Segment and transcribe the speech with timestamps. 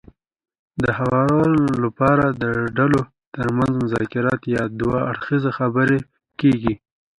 [0.83, 2.45] د هوارولو لپاره د
[2.77, 3.01] ډلو
[3.35, 5.99] ترمنځ مذاکرات يا دوه اړخیزې خبرې
[6.41, 6.73] کېږي.